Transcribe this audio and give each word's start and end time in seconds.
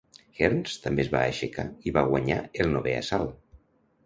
Hearns 0.37 0.77
també 0.85 1.03
es 1.05 1.11
va 1.15 1.21
aixecar 1.25 1.67
i 1.91 1.93
va 1.99 2.05
guanyar 2.09 2.39
el 2.65 2.73
novè 2.79 2.97
assalt. 3.05 3.39